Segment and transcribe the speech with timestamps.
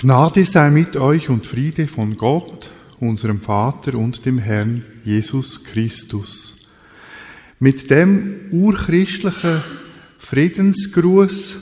[0.00, 6.68] Gnade sei mit euch und Friede von Gott, unserem Vater und dem Herrn Jesus Christus.
[7.58, 9.60] Mit dem urchristlichen
[10.20, 11.56] Friedensgruß,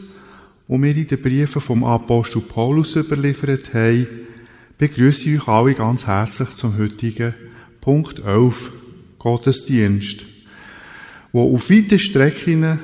[0.69, 4.07] den wir in den Briefen vom Apostel Paulus überliefert haben,
[4.77, 7.33] begrüße ich euch alle ganz herzlich zum heutigen
[7.81, 8.71] Punkt 11
[9.19, 10.27] Gottesdienst,
[11.33, 12.81] wo auf weiten Strecken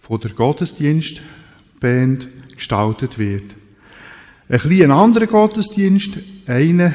[0.00, 3.57] von der Gottesdienstband gestaltet wird.
[4.50, 6.12] Ein bisschen anderer Gottesdienst,
[6.46, 6.94] einer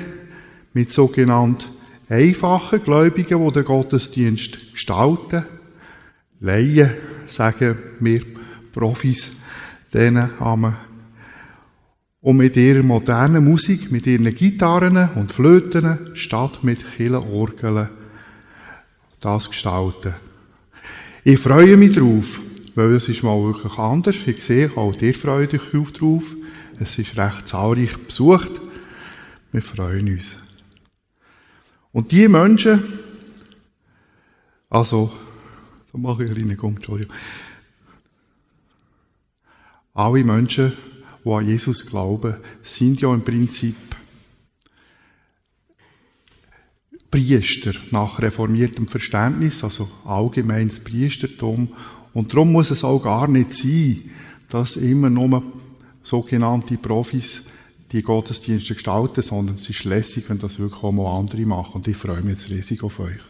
[0.73, 1.66] mit sogenannten
[2.09, 5.45] einfachen Gläubigen, die den Gottesdienst gestalten.
[6.40, 6.90] Laien,
[7.28, 8.22] sagen wir
[8.72, 9.34] Profis,
[9.94, 10.76] denen haben
[12.22, 17.90] und mit ihrer modernen Musik, mit ihren Gitarren und Flöten, statt mit Kirchenorgeln,
[19.20, 20.16] das gestalten.
[21.23, 22.42] Ich freue mich drauf,
[22.73, 24.16] weil es ist mal wirklich anders.
[24.26, 26.36] Ich sehe, auch ihr freut euch drauf.
[26.80, 28.62] Es ist recht zahlreich besucht.
[29.52, 30.36] Wir freuen uns.
[31.92, 32.81] Und die Menschen,
[34.70, 35.11] also,
[35.92, 37.16] da mache ich einen kleinen Gummi, Entschuldigung.
[39.94, 40.73] Alle Menschen,
[41.23, 43.76] die an Jesus glauben, sind ja im Prinzip
[47.11, 51.72] Priester nach reformiertem Verständnis, also allgemeines Priestertum.
[52.14, 54.09] Und darum muss es auch gar nicht sein,
[54.50, 55.44] dass immer nur
[56.04, 57.42] sogenannte Profis
[57.92, 61.76] die Gottesdienste gestalten, sondern es ist lässig, wenn das wirklich auch mal andere machen.
[61.76, 63.22] Und ich freue mich jetzt riesig auf euch.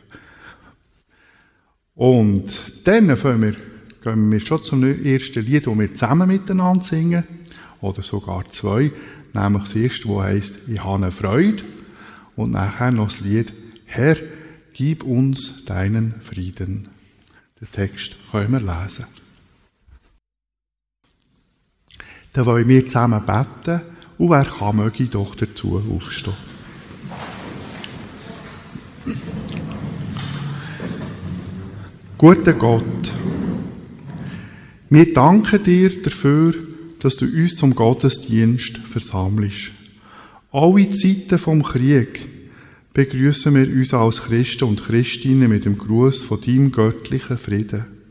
[1.95, 3.55] Und dann wir,
[4.01, 7.23] gehen wir schon zum ersten Lied, das wir zusammen miteinander singen.
[7.81, 8.91] Oder sogar zwei.
[9.33, 11.63] Nämlich das erste, das heisst, ich habe eine Freude.
[12.35, 13.53] Und nachher noch das Lied,
[13.85, 14.15] Herr,
[14.71, 16.87] gib uns deinen Frieden.
[17.59, 19.05] Den Text können wir lesen.
[22.33, 23.81] Dann wollen wir zusammen beten
[24.17, 26.33] und wer kann, möge doch dazu aufstehen.
[32.17, 33.11] Guter Gott,
[34.89, 36.53] wir danken dir dafür,
[36.99, 39.71] dass du uns zum Gottesdienst versammelst.
[40.51, 42.29] Alle Zeiten vom Krieg
[42.93, 48.02] begrüßen wir uns als Christen und Christinnen mit dem Gruß von deinem göttlichen Frieden.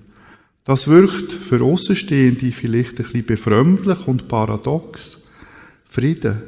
[0.64, 5.22] Das wirkt für Außenstehende vielleicht ein bisschen befremdlich und paradox.
[5.84, 6.42] Frieden.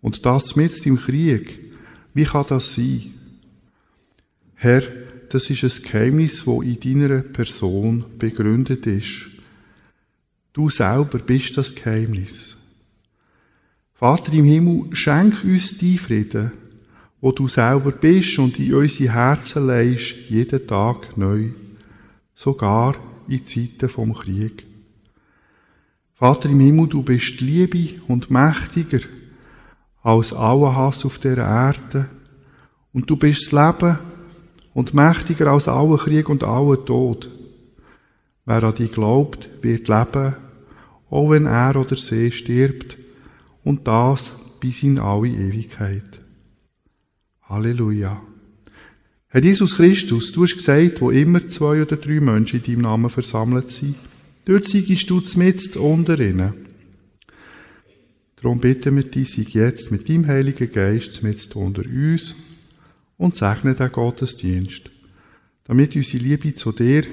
[0.00, 1.58] Und das mit im Krieg.
[2.14, 3.14] Wie kann das sein?
[4.54, 4.82] Herr,
[5.30, 9.28] das ist ein Geheimnis, wo in deiner Person begründet ist.
[10.52, 12.56] Du selber bist das Geheimnis.
[13.94, 16.52] Vater im Himmel, schenk uns die Frieden,
[17.20, 21.50] wo du selber bist und in unsere Herzen leist, jeden Tag neu
[22.34, 22.96] sogar
[23.28, 24.66] in Zeiten vom Krieg.
[26.14, 29.00] Vater im Himmel, du bist Liebe und mächtiger
[30.02, 32.08] als aller Hass auf der Erde.
[32.92, 33.98] Und du bist das Leben
[34.74, 37.30] und mächtiger als aller Krieg und aller Tod.
[38.44, 40.34] Wer an dich glaubt, wird leben,
[41.10, 42.98] auch wenn er oder sie stirbt,
[43.64, 46.20] und das bis in alle Ewigkeit.
[47.42, 48.20] Halleluja.
[49.34, 53.08] Herr Jesus Christus, du hast gesagt, wo immer zwei oder drei Menschen in deinem Namen
[53.08, 53.94] versammelt sind,
[54.44, 56.52] dort siegst du mit unter ihnen.
[58.36, 62.34] Darum bitten wir dich, sieg jetzt mit deinem Heiligen Geist mit unter uns
[63.16, 64.90] und segne den Gottesdienst,
[65.64, 67.04] damit unsere Liebe zu dir,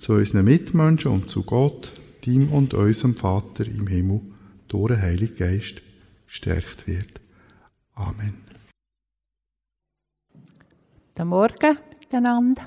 [0.00, 1.88] zu unseren Mitmenschen und zu Gott,
[2.26, 4.22] dem und unserem Vater im Himmel,
[4.66, 5.82] durch den Heiligen Geist
[6.26, 7.20] gestärkt wird.
[7.94, 8.49] Amen.
[11.20, 12.62] Guten Morgen miteinander.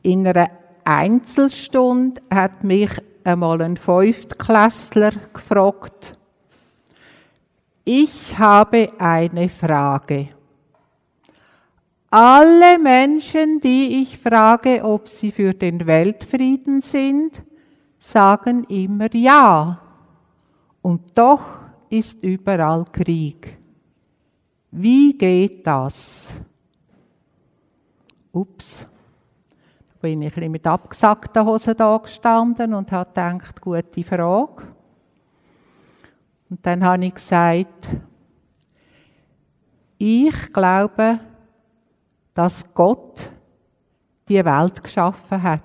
[0.00, 0.48] In einer
[0.84, 2.88] Einzelstunde hat mich
[3.24, 6.18] einmal ein Fünftklässler gefragt,
[7.84, 10.30] ich habe eine Frage.
[12.08, 17.42] Alle Menschen, die ich frage, ob sie für den Weltfrieden sind,
[17.98, 19.78] sagen immer ja.
[20.80, 21.42] Und doch
[21.90, 23.58] ist überall Krieg.
[24.70, 26.28] Wie geht das?
[28.32, 28.86] Ups.
[29.88, 34.62] Da bin ich ein mit abgesackten Hosen da gestanden und habe gedacht, gute Frage.
[36.50, 37.88] Und dann habe ich gesagt,
[39.98, 41.18] ich glaube,
[42.34, 43.30] dass Gott
[44.28, 45.62] die Welt geschaffen hat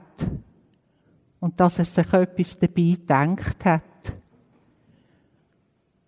[1.40, 3.84] und dass er sich etwas dabei gedacht hat.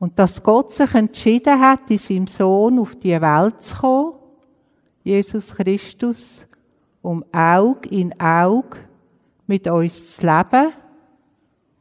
[0.04, 4.14] Und dass Gott sich entschieden hat, in seinem Sohn auf die Welt zu kommen,
[5.02, 6.46] Jesus Christus,
[7.02, 8.76] um Aug in Aug
[9.48, 10.74] mit uns zu leben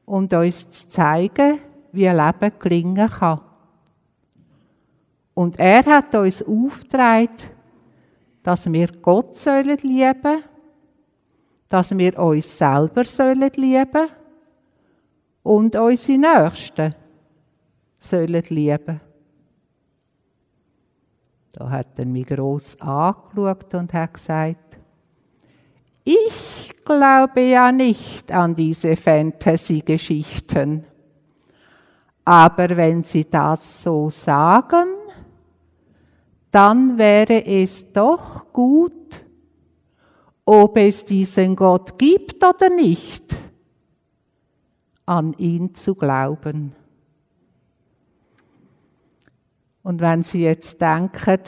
[0.06, 1.58] und uns zu zeigen,
[1.90, 3.40] wie Leben gelingen kann.
[5.34, 7.28] Und er hat uns aufgetragen,
[8.44, 10.44] dass wir Gott sollen lieben,
[11.68, 14.10] dass wir uns selber sollen lieben
[15.42, 17.01] und unsere Nächsten
[18.02, 19.00] sollen lieben.
[21.52, 24.78] Da hat er mich gross angeschaut und hat gesagt,
[26.04, 30.84] ich glaube ja nicht an diese Fantasy-Geschichten.
[32.24, 34.88] Aber wenn Sie das so sagen,
[36.50, 38.92] dann wäre es doch gut,
[40.44, 43.36] ob es diesen Gott gibt oder nicht,
[45.06, 46.74] an ihn zu glauben.
[49.82, 51.40] Und wenn Sie jetzt denken,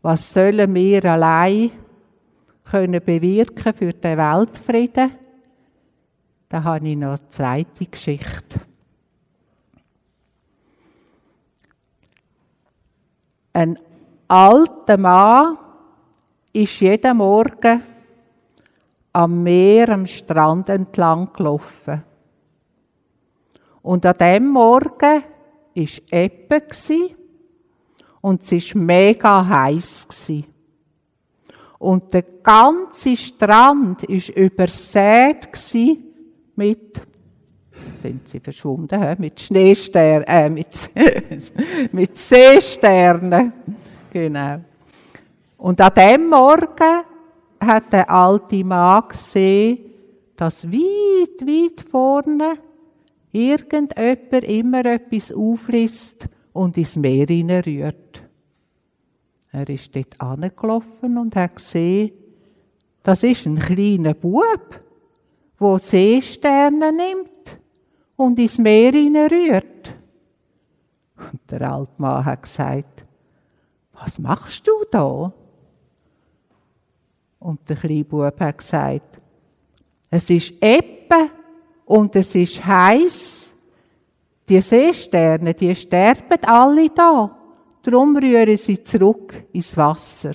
[0.00, 1.70] was sollen wir allein
[2.64, 5.12] können bewirken für den Weltfrieden,
[6.48, 8.60] dann habe ich noch eine zweite Geschichte.
[13.52, 13.78] Ein
[14.28, 15.58] alter Mann
[16.52, 17.82] ist jeden Morgen
[19.12, 22.02] am Meer, am Strand entlang gelaufen.
[23.82, 25.24] Und an dem Morgen
[25.74, 26.62] ist Ebbe
[28.20, 30.06] und es war mega heiß.
[31.78, 35.48] Und der ganze Strand ist übersät
[36.54, 37.02] mit
[38.02, 40.90] sind sie verschwunden, mit Schneesternen, äh, mit,
[41.92, 43.52] mit Seesternen.
[44.12, 44.60] Genau.
[45.58, 47.04] Und an dem Morgen
[47.60, 49.78] hat der alte Mann gesehen,
[50.36, 52.54] dass weit, weit vorne
[53.32, 58.22] irgendjemand immer etwas aufliest und ins Meer rührt.
[59.50, 62.12] Er ist dort angelaufen und hat gesehen,
[63.02, 64.78] das ist ein kleiner Bub,
[65.60, 67.58] der Seesterne nimmt
[68.16, 69.94] und ins Meer rührt.
[71.16, 73.04] Und der alte Mann hat gesagt,
[73.92, 75.32] was machst du da?
[77.38, 79.18] Und der kleine Bub hat gesagt,
[80.10, 81.30] es ist Ebbe
[81.92, 83.52] und es ist heiß.
[84.48, 87.36] Die Seesterne, die sterben alle da.
[87.82, 90.32] Darum rühren sie zurück ins Wasser.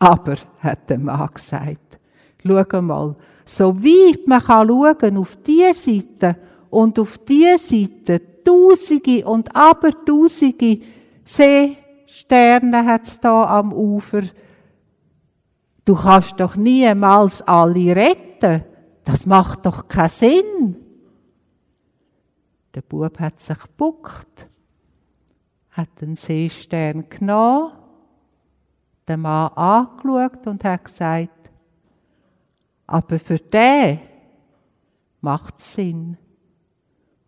[0.00, 1.98] Aber, hat der Mann gesagt,
[2.42, 3.14] schau mal,
[3.44, 6.36] so weit man kann schauen auf diese Seite
[6.70, 10.80] und auf diese Seite, Tausende und Abertausende
[11.24, 14.24] Seesterne hat es da am Ufer.
[15.84, 18.73] Du kannst doch niemals alle retten.
[19.04, 20.76] Das macht doch keinen Sinn.
[22.74, 24.48] Der Bub hat sich gebuckt,
[25.70, 27.72] hat den Seestern genommen,
[29.06, 31.50] den Mann angeschaut und hat gesagt,
[32.86, 34.00] aber für den
[35.20, 36.16] macht es Sinn.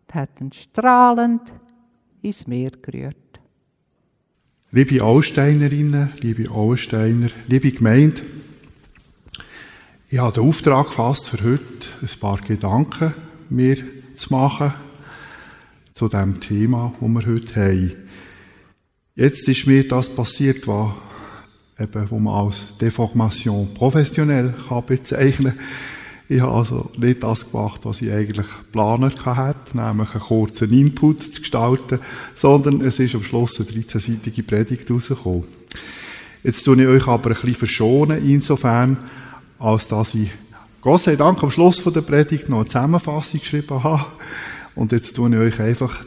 [0.01, 1.41] Und hat ihn strahlend
[2.21, 3.15] ins Meer gerührt.
[4.71, 8.21] Liebe Allsteinerinnen, liebe Allsteiner, liebe Gemeinde,
[10.09, 13.13] ich habe den Auftrag gefasst, für heute ein paar Gedanken
[13.49, 13.77] mir
[14.15, 14.73] zu machen
[15.93, 17.91] zu dem Thema, das wir heute haben.
[19.15, 20.91] Jetzt ist mir das passiert, was
[21.77, 25.65] eben, wo man als Deformation professionell kann bezeichnen kann.
[26.29, 31.23] Ich habe also nicht das gemacht, was ich eigentlich geplant hatte, nämlich einen kurzen Input
[31.23, 31.99] zu gestalten,
[32.35, 35.43] sondern es ist am Schluss eine 13-seitige Predigt rausgekommen.
[36.43, 38.97] Jetzt tue ich euch aber ein bisschen verschonen, insofern,
[39.59, 40.31] als dass ich
[40.81, 44.05] Gott sei Dank am Schluss der Predigt noch eine Zusammenfassung geschrieben habe.
[44.75, 46.05] Und jetzt tue ich euch einfach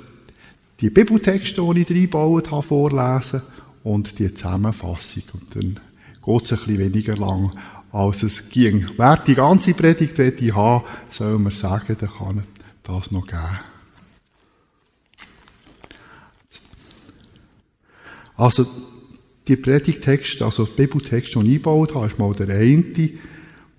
[0.81, 3.43] die Bibeltexte, die ich reingebaut habe, vorlesen
[3.83, 5.25] und die Zusammenfassung.
[5.35, 5.81] Und dann
[6.25, 7.51] geht es ein bisschen weniger lang,
[7.93, 8.87] als es ging.
[8.97, 12.45] Wer die ganze Predigt ich haben soll mir sagen, dann kann
[12.85, 13.59] das noch geben.
[18.37, 18.67] Also,
[19.47, 23.11] die Predigtexte, also die Bibeltexte, die ich eingebaut habe, ist mal der eine,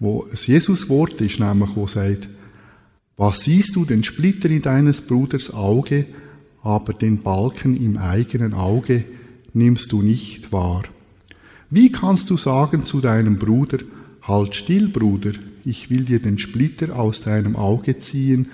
[0.01, 2.27] wo es Jesus-Wort ist, nämlich, wo sagt,
[3.17, 6.07] was siehst du den Splitter in deines Bruders Auge,
[6.63, 9.05] aber den Balken im eigenen Auge
[9.53, 10.83] nimmst du nicht wahr.
[11.69, 13.77] Wie kannst du sagen zu deinem Bruder,
[14.23, 18.47] halt still, Bruder, ich will dir den Splitter aus deinem Auge ziehen,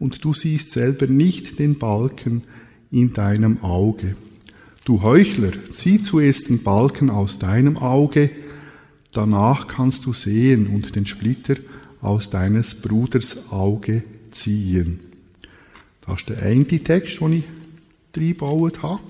[0.00, 2.42] und du siehst selber nicht den Balken
[2.90, 4.16] in deinem Auge.
[4.84, 8.30] Du Heuchler, zieh zuerst den Balken aus deinem Auge,
[9.12, 11.56] danach kannst du sehen und den Splitter
[12.00, 15.00] aus deines Bruders Auge ziehen.
[16.06, 17.44] Das ist der eine Text, den ich
[18.16, 19.00] reingebaut habe.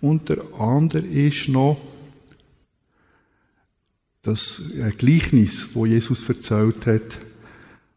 [0.00, 1.78] Und der andere ist noch
[4.22, 4.62] das
[4.96, 7.20] Gleichnis, wo Jesus erzählt hat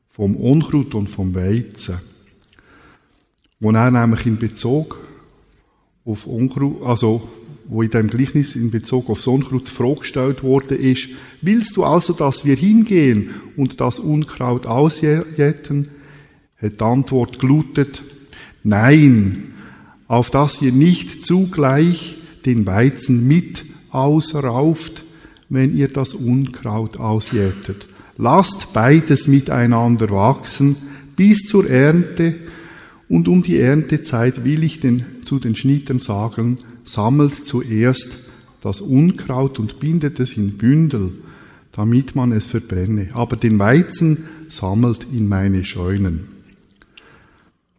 [0.10, 2.00] vom Unkraut und vom Weizen.
[3.62, 5.00] wo er nämlich in Bezug
[6.04, 7.22] auf Unkraut, also
[7.68, 11.10] wo in dem Gleichnis in Bezug auf das Unkraut die Frage gestellt worden ist,
[11.42, 15.90] willst du also, dass wir hingehen und das Unkraut ausjäten?
[16.62, 18.04] Hat die Antwort gelautet,
[18.64, 19.54] nein,
[20.08, 25.04] auf dass ihr nicht zugleich den Weizen mit ausrauft,
[25.50, 27.88] wenn ihr das Unkraut ausjätet.
[28.18, 30.76] Lasst beides miteinander wachsen
[31.16, 32.36] bis zur Ernte,
[33.12, 38.08] und um die Erntezeit will ich den, zu den Schnittern sagen, sammelt zuerst
[38.62, 41.12] das Unkraut und bindet es in Bündel,
[41.74, 43.10] damit man es verbrenne.
[43.12, 46.30] Aber den Weizen sammelt in meine Scheunen.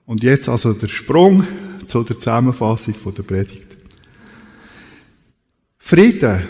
[0.04, 1.44] Und jetzt also der Sprung
[1.86, 3.74] zu der Zusammenfassung von der Predigt.
[5.78, 6.42] Frieden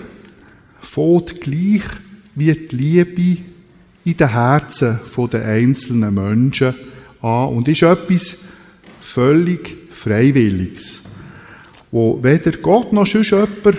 [0.81, 1.85] fährt gleich
[2.35, 3.43] wie die Liebe
[4.05, 4.99] in den Herzen
[5.31, 6.75] der einzelnen Menschen
[7.21, 8.39] an und ist etwas
[9.13, 11.03] völlig Freiwilliges,
[11.91, 13.77] wo weder Gott noch sonst jemand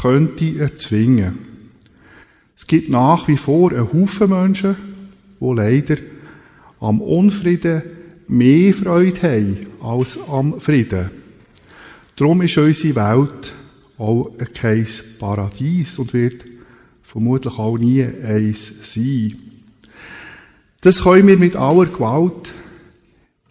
[0.00, 1.38] könnte erzwingen.
[2.56, 4.76] Es gibt nach wie vor einen Haufen Menschen,
[5.40, 5.96] die leider
[6.78, 7.82] am Unfrieden
[8.28, 11.10] mehr Freude haben als am Frieden.
[12.14, 13.52] Darum ist unsere Welt
[13.98, 14.86] auch kein
[15.18, 16.44] Paradies und wird
[17.02, 19.36] vermutlich auch nie eins sein.
[20.82, 22.52] Das können wir mit aller Gewalt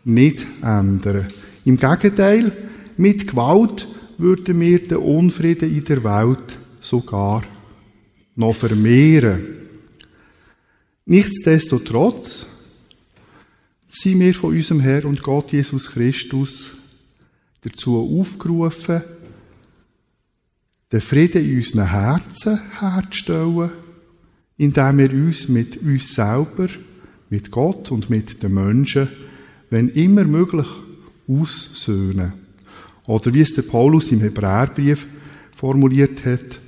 [0.03, 1.27] nicht ändern.
[1.65, 2.51] Im Gegenteil,
[2.97, 7.43] mit Gewalt würden wir den Unfrieden in der Welt sogar
[8.35, 9.57] noch vermehren.
[11.05, 12.45] Nichtsdestotrotz
[13.89, 16.71] sind wir von unserem Herr und Gott Jesus Christus
[17.61, 19.01] dazu aufgerufen,
[20.91, 23.71] den Frieden in unseren Herzen herzustellen,
[24.57, 26.67] indem wir uns mit uns selber,
[27.29, 29.09] mit Gott und mit den Menschen,
[29.71, 30.67] wenn immer möglich,
[31.27, 32.33] aussöhnen.
[33.07, 35.07] Oder wie es der Paulus im Hebräerbrief
[35.55, 36.61] formuliert hat,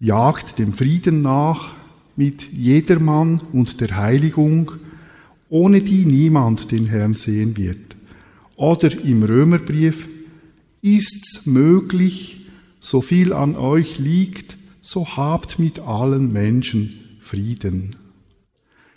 [0.00, 1.72] jagt dem Frieden nach
[2.16, 4.72] mit jedermann und der Heiligung,
[5.48, 7.96] ohne die niemand den Herrn sehen wird.
[8.56, 10.08] Oder im Römerbrief,
[10.82, 12.46] ist's möglich,
[12.80, 17.94] so viel an euch liegt, so habt mit allen Menschen Frieden.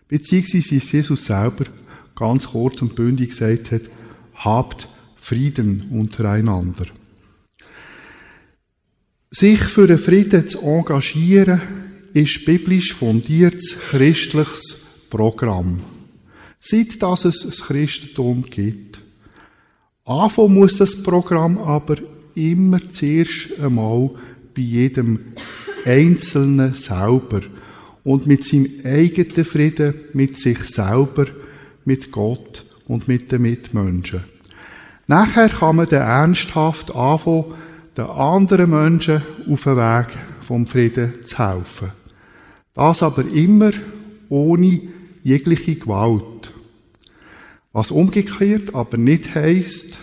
[0.08, 1.66] Beziehungsweise ist Jesus selber
[2.16, 3.82] ganz kurz und bündig gesagt hat,
[4.36, 6.86] habt Frieden untereinander.
[9.32, 11.62] Sich für den Frieden zu engagieren,
[12.14, 15.82] ist biblisch fundiertes christliches Programm.
[16.62, 19.02] Seit dass es das Christentum gibt.
[20.06, 21.98] Anfangen muss das Programm aber
[22.36, 24.12] immer zuerst einmal
[24.56, 25.20] bei jedem
[25.84, 27.42] Einzelnen selber
[28.04, 31.28] und mit seinem eigenen Frieden mit sich selber,
[31.86, 34.24] mit Gott und mit den Mitmenschen.
[35.08, 37.54] Nachher kann man dann ernsthaft anfangen,
[37.96, 40.08] den anderen Menschen auf den Weg
[40.42, 41.92] vom Frieden zu helfen.
[42.74, 43.72] Das aber immer
[44.30, 44.82] ohne
[45.24, 46.52] jegliche Gewalt.
[47.72, 49.98] Was umgekehrt aber nicht heisst,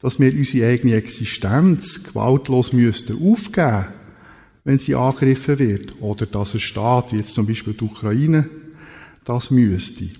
[0.00, 3.86] dass wir unsere eigene Existenz gewaltlos müssten aufgeben,
[4.64, 8.48] wenn sie angegriffen wird, oder dass ein Staat, wie jetzt zum Beispiel die Ukraine,
[9.24, 10.10] das müsste.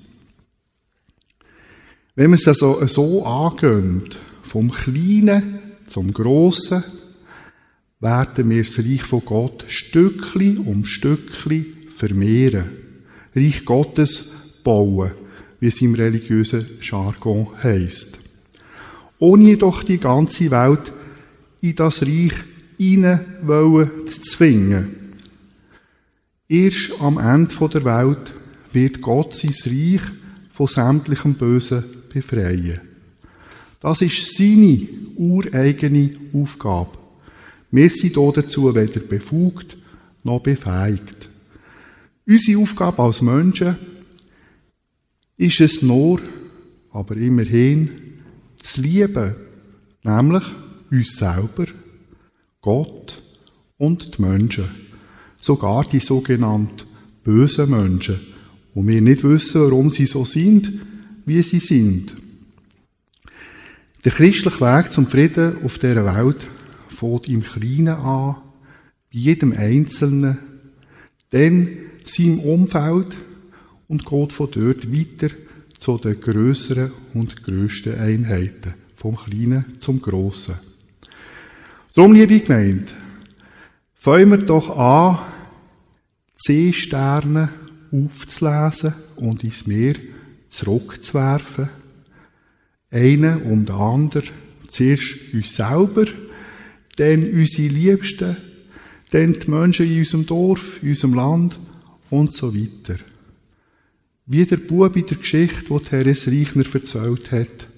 [2.21, 4.03] Wenn wir es also so angehen,
[4.43, 6.85] vom Kleinen zum Grossen,
[7.99, 12.73] werden wir das Reich von Gott Stückli um Stückli vermehren.
[13.35, 15.13] Reich Gottes bauen,
[15.61, 18.19] wie es im religiösen Jargon heisst.
[19.19, 20.93] Ohne jedoch die ganze Welt
[21.63, 22.35] in das Reich
[22.77, 24.95] hinein zu zwingen.
[26.51, 28.35] Erst am Ende der Welt
[28.75, 30.03] wird Gott sein Reich
[30.53, 32.81] von sämtlichem Bösen befreien.
[33.81, 34.87] Das ist seine
[35.17, 36.99] ureigene Aufgabe.
[37.71, 39.77] Wir sind dazu weder befugt
[40.23, 41.31] noch befähigt.
[42.27, 43.77] Unsere Aufgabe als Menschen
[45.37, 46.21] ist es nur,
[46.93, 47.91] aber immerhin,
[48.59, 49.35] zu lieben,
[50.03, 50.43] nämlich
[50.91, 51.67] uns selber,
[52.61, 53.23] Gott
[53.79, 54.69] und die Menschen,
[55.41, 56.85] sogar die sogenannten
[57.25, 58.21] bösen Menschen,
[58.75, 60.71] wo wir nicht wissen, warum sie so sind,
[61.31, 62.17] wie sie sind.
[64.05, 66.39] Der christliche Weg zum Frieden auf dieser Welt
[66.89, 68.35] fängt im Kleinen an,
[69.13, 70.39] bei jedem Einzelnen,
[71.31, 71.69] dann
[72.05, 73.17] seinem Umfeld
[73.87, 75.33] und geht von dort weiter
[75.79, 80.57] zu den grösseren und grössten Einheiten, vom Kleinen zum Grossen.
[81.95, 82.91] Darum, liebe Gemeinde,
[83.95, 85.19] fangen wir doch an,
[86.35, 87.51] C-Sterne
[87.93, 89.95] aufzulesen und ins Meer
[90.51, 91.71] zurückzuwerfen.
[92.91, 94.29] Einen um den anderen.
[94.69, 96.05] Zuerst uns selber,
[96.97, 98.37] dann unsere Liebsten,
[99.11, 101.59] dann die Menschen in unserem Dorf, in unserem Land
[102.11, 102.99] und so weiter.
[104.27, 107.69] Wie der Bub in der Geschichte, die Therese Reichner erzählt hat,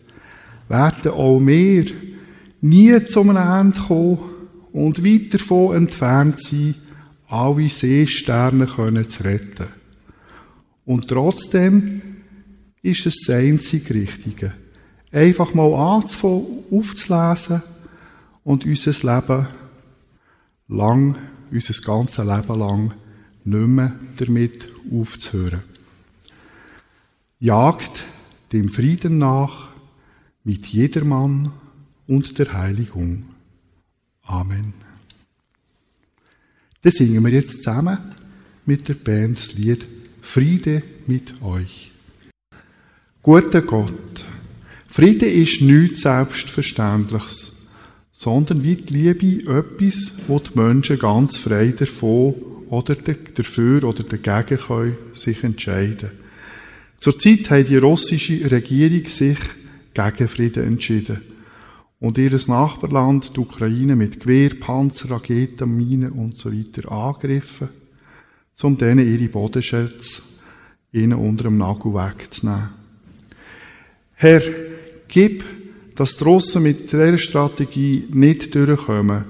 [0.68, 1.86] werden auch wir
[2.60, 4.18] nie zum Ende kommen
[4.72, 6.74] und weit davon entfernt sein,
[7.28, 8.66] alle Seesterne
[9.08, 9.68] zu retten.
[10.84, 12.02] Und trotzdem
[12.82, 14.52] ist es das einzig Richtige.
[15.10, 17.62] Einfach mal anzufangen, aufzulesen
[18.44, 19.48] und unser Leben
[20.68, 21.16] lang,
[21.50, 22.94] unser ganzes Leben lang
[23.44, 25.62] nicht mehr damit aufzuhören.
[27.38, 28.04] Jagt
[28.52, 29.68] dem Frieden nach
[30.44, 31.52] mit jedermann
[32.06, 33.26] und der Heiligung.
[34.22, 34.74] Amen.
[36.82, 37.98] Dann singen wir jetzt zusammen
[38.66, 39.86] mit der Band das Lied
[40.20, 41.91] Friede mit euch.
[43.24, 44.24] Guter Gott,
[44.88, 47.68] Friede ist nichts Selbstverständliches,
[48.12, 52.34] sondern wie die Liebe etwas, wo die Menschen ganz frei davon
[52.68, 56.10] oder dafür oder dagegen können sich entscheiden.
[56.96, 59.38] Zurzeit hat die russische Regierung sich
[59.94, 61.20] gegen Frieden entschieden
[62.00, 67.68] und ihr Nachbarland, die Ukraine, mit Gewehr, Panzer, Raketen, Minen und so weiter angegriffen
[68.64, 70.22] um denen ihre Bodenschätze
[70.90, 72.81] ihnen unter dem Nagel wegzunehmen.
[74.22, 74.40] Herr,
[75.08, 75.44] gib,
[75.96, 79.24] dass die Russen mit dieser Strategie nicht durchkommen,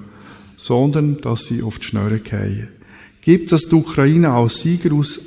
[0.55, 2.67] sondern dass sie auf die Schnurre fallen.
[3.21, 5.19] Gib, dass die Ukraine als Sieger aus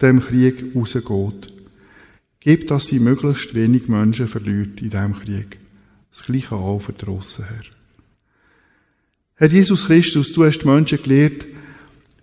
[0.00, 1.52] dem Krieg rausgeht.
[2.40, 5.58] Gib, dass sie möglichst wenig Menschen verliert in diesem Krieg.
[6.10, 7.64] Das Gleiche auch für die Russen, Herr.
[9.34, 11.44] Herr Jesus Christus, du hast die Menschen gelehrt,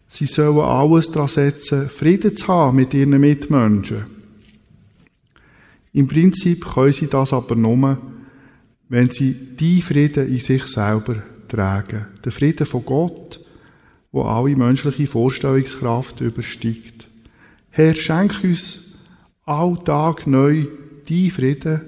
[0.07, 4.16] Sie sollen alles daran setzen, Frieden zu haben mit ihren Mitmenschen.
[5.97, 7.97] Im Prinzip können sie das aber nur,
[8.87, 11.15] wenn sie die Frieden in sich selber
[11.47, 12.05] tragen.
[12.23, 13.39] Der Frieden von Gott,
[14.11, 17.07] wo alle menschliche Vorstellungskraft übersteigt.
[17.71, 18.99] Herr, schenk uns
[19.43, 20.67] alltag neu
[21.09, 21.81] die Frieden,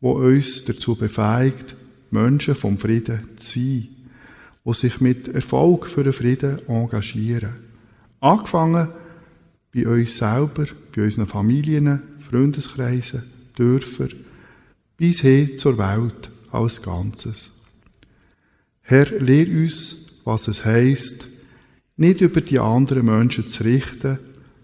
[0.00, 1.76] wo uns dazu befähigt,
[2.10, 3.88] Menschen vom Frieden zu sein
[4.64, 7.56] die sich mit Erfolg für den Frieden engagieren.
[8.20, 8.88] Angefangen
[9.74, 10.64] bei uns selber,
[10.96, 13.22] bei unseren Familien, Freundeskreisen,
[13.56, 14.12] Dörfern,
[14.96, 17.50] bis hin zur Welt als Ganzes.
[18.82, 21.28] Herr, lehr uns, was es heißt,
[21.96, 24.18] nicht über die anderen Menschen zu richten,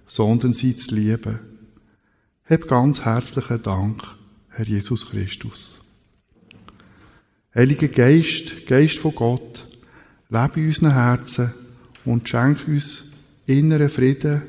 [0.06, 1.38] sondern sie zu lieben.
[2.48, 4.02] Hab ganz herzlichen Dank,
[4.50, 5.74] Herr Jesus Christus.
[7.54, 9.66] Heiliger Geist, Geist von Gott,
[10.28, 11.52] lebe in unseren Herzen
[12.04, 13.04] und schenke uns
[13.46, 14.42] inneren Frieden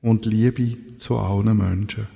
[0.00, 2.15] und Liebe zu allen Menschen.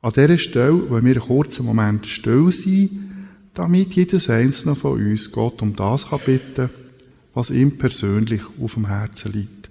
[0.00, 5.32] An dieser Stelle wollen wir einen kurzen Moment still sein, damit jedes einzelne von uns
[5.32, 6.70] Gott um das bitten kann,
[7.34, 9.68] was ihm persönlich auf dem Herzen liegt.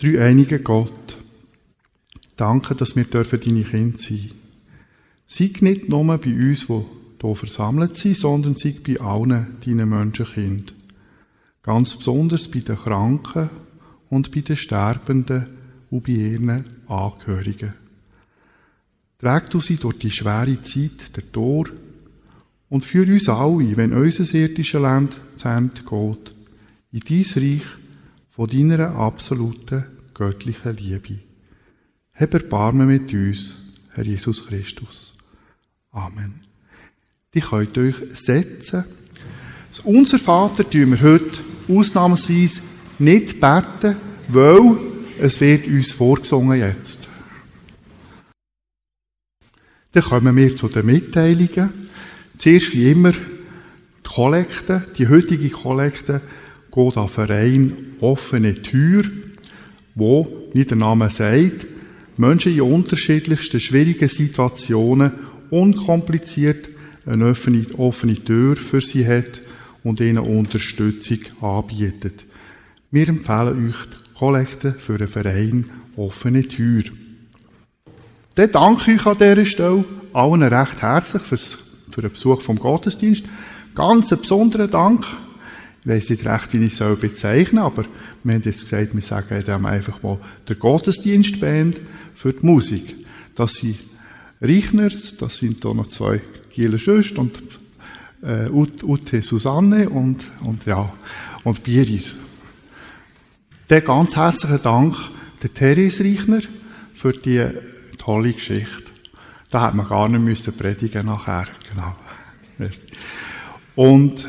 [0.00, 1.17] Drei einige Gott,
[2.40, 4.30] danke, dass wir dürfen deine Kinder sein
[5.30, 6.84] Sei nicht nur bei uns, die
[7.20, 10.72] hier versammelt sind, sondern sei bei allen deinen Menschenkind.
[11.62, 13.50] Ganz besonders bei den Kranken
[14.08, 15.46] und bei den Sterbenden
[15.90, 17.74] und bei ihren Angehörigen.
[19.18, 21.66] Träg du sie durch die schwere Zeit der Tor
[22.70, 26.34] und führ uns alle, wenn unser irdisches Land zu Ende geht,
[26.92, 27.66] in dein Reich
[28.30, 31.27] von deiner absoluten göttlichen Liebe.
[32.18, 33.54] Hab Erbarmen mit uns,
[33.92, 35.12] Herr Jesus Christus.
[35.92, 36.40] Amen.
[37.32, 38.82] Die könnt euch setzen.
[39.68, 42.60] Das Unser Vater tun wir heute ausnahmsweise
[42.98, 43.94] nicht beten,
[44.26, 44.78] weil
[45.20, 47.06] es wird uns vorgesungen jetzt.
[49.92, 51.70] Dann kommen wir zu den Mitteilungen.
[52.36, 56.20] Zuerst wie immer die Kollekte, die heutige Kollekte
[56.72, 59.04] geht an Verein Offene Tür,
[59.94, 61.77] wo, wie der Name sagt,
[62.18, 65.12] Menschen in unterschiedlichsten schwierigen Situationen
[65.50, 66.68] unkompliziert
[67.06, 69.40] eine offene, offene Tür für sie hat
[69.82, 72.24] und ihnen Unterstützung anbietet.
[72.90, 76.84] Wir empfehlen euch die Kollekte für den Verein Offene Tür.
[78.34, 81.58] Dann danke ich an dieser Stelle allen recht herzlich fürs,
[81.90, 83.24] für den Besuch vom Gottesdienst.
[83.74, 85.04] Ganz einen besonderen Dank
[85.84, 87.84] Ich weiss nicht recht, wie ich es bezeichnen soll, aber
[88.22, 91.80] wir haben jetzt gesagt, wir sagen dem einfach mal der Gottesdienstband
[92.18, 92.96] für die Musik.
[93.36, 93.78] Das sind
[94.40, 96.20] Reichners, das sind da noch zwei
[96.52, 97.38] Gieler Schwestern und
[98.22, 100.92] äh, Ute Susanne und, und ja,
[101.44, 102.16] und Bieris.
[103.70, 104.96] Der ganz herzlichen Dank
[105.44, 106.40] der Therese Reichner
[106.92, 107.46] für die
[107.98, 108.90] tolle Geschichte.
[109.50, 111.46] Da hat man gar nicht müssen predigen nachher.
[111.70, 111.94] Genau.
[113.76, 114.26] Und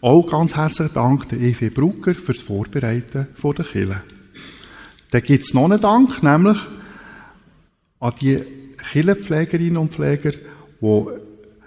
[0.00, 4.02] auch ganz herzlichen Dank der Evi Brucker fürs Vorbereiten der Kille.
[5.10, 6.56] Da gibt es noch einen Dank, nämlich
[8.00, 8.42] an die
[8.92, 11.04] Killenpflegerinnen und Pfleger, die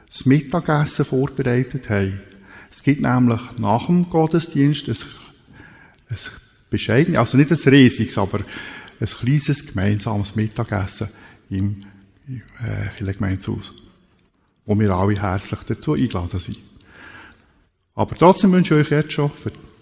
[0.10, 2.22] das Mittagessen vorbereitet haben.
[2.72, 4.98] Es gibt nämlich nach dem Gottesdienst ein,
[6.10, 6.18] ein
[6.70, 8.40] bescheidenes, also nicht ein riesiges, aber
[9.00, 11.10] ein kleines gemeinsames Mittagessen
[11.50, 11.86] im
[12.28, 13.14] äh,
[14.66, 16.58] wo wir alle herzlich dazu eingeladen sind.
[17.96, 19.32] Aber trotzdem wünsche ich euch jetzt schon,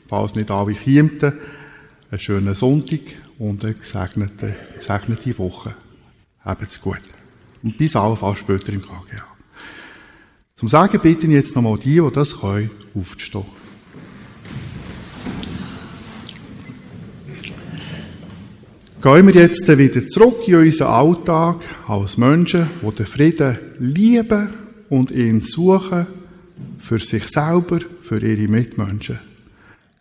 [0.07, 1.33] falls nicht alle kommen,
[2.09, 2.99] einen schönen Sonntag
[3.37, 5.75] und eine gesegnete, gesegnete Woche.
[6.43, 7.01] Habt's gut.
[7.63, 9.25] Und bis allenfalls später im KGA.
[10.55, 13.45] Zum Sagen bitte ich jetzt nochmal die, die das können, aufzustehen.
[19.01, 24.49] Gehen wir jetzt wieder zurück in unseren Alltag als Menschen, die den Frieden lieben
[24.89, 26.05] und ihn suchen
[26.77, 29.17] für sich selber, für ihre Mitmenschen.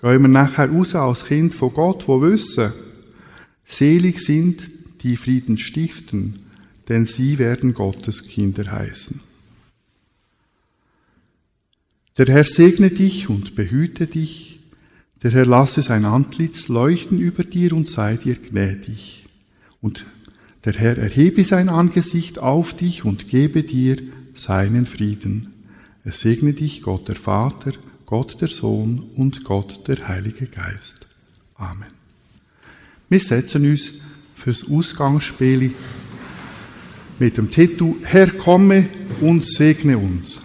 [0.03, 2.73] Gehen wir nachher raus als Kind von Gott, wo wissen,
[3.67, 6.41] selig sind die Frieden stiften,
[6.89, 9.21] denn sie werden Gottes Kinder heißen.
[12.19, 14.59] Der Herr segne dich und behüte dich.
[15.23, 19.25] Der Herr lasse sein Antlitz leuchten über dir und sei dir gnädig.
[19.81, 20.05] Und
[20.65, 24.03] der Herr erhebe sein Angesicht auf dich und gebe dir
[24.35, 25.53] seinen Frieden.
[26.05, 27.73] Er segne dich, Gott der Vater,
[28.05, 31.07] Gott der Sohn und Gott der Heilige Geist.
[31.55, 31.89] Amen.
[33.09, 33.93] Wir setzen uns
[34.43, 35.75] fürs Ausgangsspiel
[37.19, 38.87] mit dem Titel Herr komme
[39.21, 40.41] und segne uns.